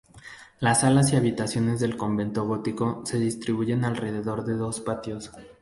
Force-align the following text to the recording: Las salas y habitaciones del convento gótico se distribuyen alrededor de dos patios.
Las 0.59 0.79
salas 0.79 1.13
y 1.13 1.15
habitaciones 1.15 1.79
del 1.79 1.95
convento 1.95 2.43
gótico 2.47 3.03
se 3.05 3.19
distribuyen 3.19 3.85
alrededor 3.85 4.43
de 4.45 4.53
dos 4.55 4.79
patios. 4.81 5.29